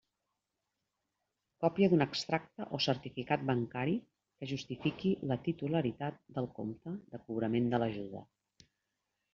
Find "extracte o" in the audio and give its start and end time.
2.05-2.79